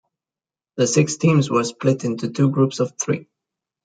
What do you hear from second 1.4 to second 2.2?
were split